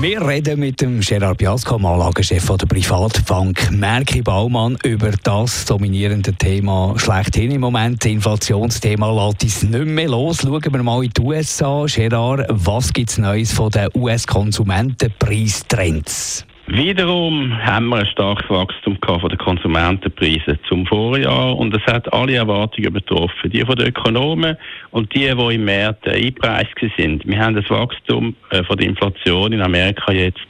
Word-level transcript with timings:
wir 0.00 0.26
reden 0.26 0.58
mit 0.60 0.80
dem 0.80 1.00
Gerard 1.00 1.36
Biasco, 1.38 1.76
dem 1.76 1.86
Anlagechef 1.86 2.46
der 2.46 2.66
Privatbank 2.66 3.72
Merki 3.72 4.22
Baumann, 4.22 4.78
über 4.84 5.10
das 5.24 5.64
dominierende 5.64 6.32
Thema 6.34 6.94
schlechthin 6.96 7.50
im 7.50 7.62
Moment. 7.62 8.04
Das 8.04 8.12
Inflationsthema 8.12 9.10
lässt 9.10 9.42
uns 9.42 9.64
nicht 9.64 9.86
mehr 9.86 10.08
los. 10.08 10.42
Schauen 10.42 10.72
wir 10.72 10.82
mal 10.82 11.04
in 11.04 11.10
die 11.10 11.20
USA. 11.20 11.84
Gerard, 11.86 12.46
was 12.48 12.92
gibt 12.92 13.10
es 13.10 13.18
Neues 13.18 13.50
von 13.52 13.70
den 13.70 13.88
US-Konsumentenpreistrends? 13.94 16.44
Wiederum 16.70 17.56
haben 17.64 17.88
wir 17.88 17.96
ein 17.96 18.06
starkes 18.06 18.50
Wachstum 18.50 18.98
von 19.02 19.30
den 19.30 19.38
Konsumentenpreisen 19.38 20.58
zum 20.68 20.84
Vorjahr 20.84 21.56
und 21.56 21.74
es 21.74 21.82
hat 21.90 22.12
alle 22.12 22.34
Erwartungen 22.34 22.92
betroffen, 22.92 23.50
die 23.50 23.64
von 23.64 23.74
den 23.74 23.88
Ökonomen 23.88 24.54
und 24.90 25.14
die, 25.14 25.34
die 25.34 25.54
im 25.54 25.64
März 25.64 25.96
eingepreist 26.04 26.74
sind. 26.98 27.26
Wir 27.26 27.38
haben 27.38 27.56
das 27.56 27.70
Wachstum 27.70 28.36
äh, 28.50 28.62
von 28.64 28.76
der 28.76 28.86
Inflation 28.86 29.54
in 29.54 29.62
Amerika 29.62 30.12
jetzt 30.12 30.42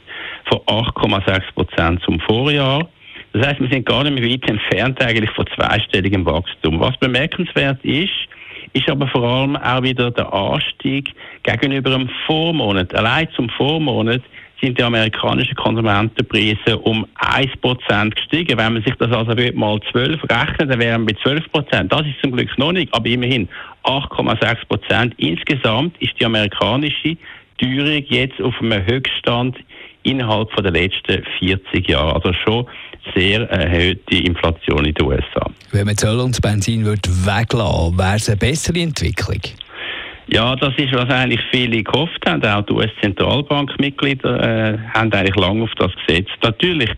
von 0.49 0.59
8,6 0.67 1.53
Prozent 1.53 2.01
zum 2.03 2.19
Vorjahr. 2.19 2.89
Das 3.31 3.47
heißt, 3.47 3.61
wir 3.61 3.69
sind 3.69 3.85
gar 3.85 4.03
nicht 4.03 4.19
mehr 4.19 4.29
weit 4.29 4.49
entfernt 4.49 5.01
eigentlich 5.01 5.31
von 5.31 5.45
zweistelligem 5.55 6.25
Wachstum. 6.25 6.81
Was 6.81 6.97
bemerkenswert 6.97 7.79
ist, 7.85 8.27
ist 8.73 8.89
aber 8.89 9.07
vor 9.07 9.23
allem 9.23 9.55
auch 9.55 9.83
wieder 9.83 10.11
der 10.11 10.33
Anstieg 10.33 11.13
gegenüber 11.43 11.91
dem 11.91 12.09
Vormonat. 12.25 12.93
Allein 12.93 13.29
zum 13.37 13.47
Vormonat 13.47 14.21
sind 14.61 14.77
die 14.77 14.83
amerikanischen 14.83 15.55
Konsumentenpreise 15.55 16.77
um 16.79 17.05
1% 17.17 18.09
gestiegen. 18.15 18.57
Wenn 18.57 18.73
man 18.73 18.83
sich 18.83 18.93
das 18.95 19.11
also 19.11 19.33
mal 19.53 19.79
12 19.91 20.23
rechnet, 20.23 20.71
dann 20.71 20.79
wären 20.79 21.07
wir 21.07 21.15
bei 21.15 21.31
12%. 21.31 21.87
Das 21.87 22.01
ist 22.01 22.21
zum 22.21 22.31
Glück 22.31 22.57
noch 22.57 22.71
nicht, 22.71 22.93
aber 22.93 23.07
immerhin 23.07 23.47
8,6%. 23.83 25.13
Insgesamt 25.17 25.95
ist 26.01 26.13
die 26.19 26.25
amerikanische 26.25 27.17
Teuerung 27.57 28.03
jetzt 28.07 28.41
auf 28.41 28.53
einem 28.61 28.85
Höchststand 28.85 29.57
innerhalb 30.03 30.55
der 30.55 30.71
letzten 30.71 31.23
40 31.39 31.89
Jahre. 31.89 32.15
Also 32.15 32.33
schon 32.45 32.65
sehr 33.15 33.49
erhöhte 33.49 34.17
Inflation 34.17 34.85
in 34.85 34.93
den 34.93 35.05
USA. 35.05 35.49
Wenn 35.71 35.85
man 35.85 35.97
Zölle 35.97 36.23
und 36.23 36.41
Benzin 36.41 36.85
weglassen 36.85 37.97
würde, 37.97 37.97
wäre 37.97 38.15
es 38.15 38.29
eine 38.29 38.37
bessere 38.37 38.79
Entwicklung? 38.79 39.41
Ja, 40.31 40.55
das 40.55 40.73
ist, 40.77 40.93
was 40.93 41.09
eigentlich 41.09 41.41
viele 41.51 41.81
gehofft 41.81 42.23
haben. 42.27 42.45
Auch 42.45 42.61
die 42.61 42.73
US-Zentralbankmitglieder 42.73 44.73
äh, 44.73 44.77
haben 44.93 45.11
eigentlich 45.11 45.35
lange 45.35 45.63
auf 45.63 45.71
das 45.75 45.91
gesetzt. 46.05 46.37
Natürlich, 46.43 46.91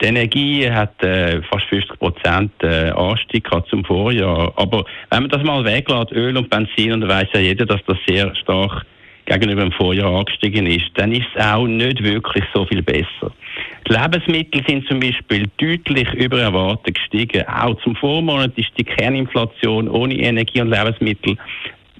die 0.00 0.06
Energie 0.06 0.70
hat 0.70 1.02
äh, 1.02 1.42
fast 1.42 1.66
50 1.66 1.98
Prozent 1.98 2.52
äh, 2.62 2.88
Anstieg 2.90 3.46
zum 3.68 3.84
Vorjahr. 3.84 4.50
Aber 4.56 4.84
wenn 5.10 5.24
man 5.24 5.28
das 5.28 5.42
mal 5.42 5.62
weglässt, 5.62 6.12
Öl 6.12 6.38
und 6.38 6.48
Benzin, 6.48 6.92
und 6.92 7.02
dann 7.02 7.10
weiß 7.10 7.28
ja 7.34 7.40
jeder, 7.40 7.66
dass 7.66 7.80
das 7.86 7.98
sehr 8.06 8.34
stark 8.36 8.86
gegenüber 9.26 9.62
dem 9.62 9.72
Vorjahr 9.72 10.20
angestiegen 10.20 10.66
ist, 10.66 10.90
dann 10.94 11.12
ist 11.12 11.26
es 11.34 11.44
auch 11.44 11.66
nicht 11.66 12.02
wirklich 12.02 12.44
so 12.54 12.64
viel 12.64 12.82
besser. 12.82 13.30
Die 13.86 13.92
Lebensmittel 13.92 14.62
sind 14.66 14.86
zum 14.88 15.00
Beispiel 15.00 15.48
deutlich 15.58 16.12
über 16.14 16.40
Erwarten 16.40 16.92
gestiegen. 16.92 17.46
Auch 17.46 17.80
zum 17.82 17.94
Vormonat 17.96 18.52
ist 18.56 18.70
die 18.78 18.84
Kerninflation 18.84 19.88
ohne 19.88 20.14
Energie 20.14 20.60
und 20.60 20.70
Lebensmittel 20.70 21.36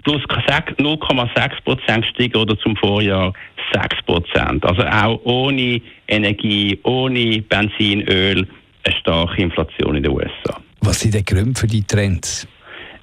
plus 0.04 0.22
0,6 0.22 1.64
Prozent 1.64 2.04
gestiegen 2.04 2.36
oder 2.36 2.56
zum 2.58 2.76
Vorjahr 2.76 3.32
6 3.72 4.02
Prozent. 4.06 4.64
Also 4.64 4.82
auch 4.82 5.20
ohne 5.24 5.80
Energie, 6.06 6.78
ohne 6.84 7.42
Benzin, 7.42 8.02
Öl, 8.02 8.46
eine 8.84 8.96
starke 8.96 9.42
Inflation 9.42 9.96
in 9.96 10.02
den 10.02 10.12
USA. 10.12 10.60
Was 10.82 11.00
sind 11.00 11.14
die 11.14 11.24
Gründe 11.24 11.58
für 11.58 11.66
die 11.66 11.82
Trends? 11.82 12.46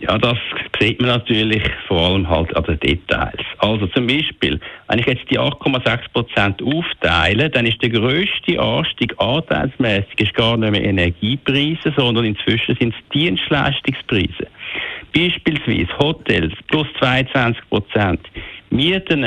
Ja, 0.02 0.18
das 0.18 0.38
sieht 0.80 1.00
man 1.00 1.10
natürlich 1.10 1.62
vor 1.88 2.02
allem 2.02 2.28
halt 2.28 2.56
an 2.56 2.64
den 2.64 2.80
Details. 2.80 3.42
Also 3.60 3.86
zum 3.88 4.08
Beispiel, 4.08 4.60
wenn 4.88 4.98
ich 4.98 5.06
jetzt 5.06 5.30
die 5.30 5.40
8,6 5.40 6.00
Prozent 6.12 6.62
aufteile, 6.64 7.52
dann 7.52 7.68
ist 7.68 7.80
der 7.84 7.90
grösste 7.90 8.60
Anstieg 8.60 9.14
anteilsmäßig 9.20 10.20
ist 10.20 10.34
gar 10.34 10.58
nicht 10.58 10.72
mehr 10.72 10.84
Energiepreise, 10.84 11.94
sondern 11.96 12.26
inzwischen 12.26 12.76
sind 12.78 12.96
es 12.96 13.10
Dienstleistungspreise. 13.14 14.48
Beispielsweise 15.14 15.98
Hotels 16.00 16.54
plus 16.68 16.88
22 17.00 17.62
Prozent, 17.70 18.20
Mieten 18.70 19.26